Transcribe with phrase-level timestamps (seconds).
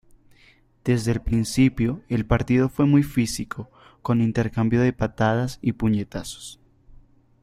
[0.83, 3.69] Desde el principio, el partido fue muy físico,
[4.01, 6.59] con intercambio de patadas y puñetazos.